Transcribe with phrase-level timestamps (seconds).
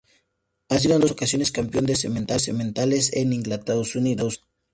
[0.69, 4.43] Ha sido en dos ocasiones campeón de sementales en Inglaterra y Estados Unidos.